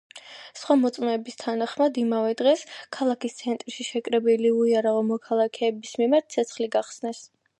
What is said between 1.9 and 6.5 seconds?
იმავე დღეს, ქალაქის ცენტრში შეკრებილი უიარაღო მოქალაქეების მიმართ